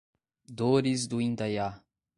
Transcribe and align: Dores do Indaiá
Dores 0.49 1.05
do 1.05 1.21
Indaiá 1.21 1.79